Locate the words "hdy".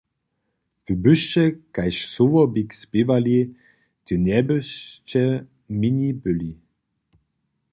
4.01-4.13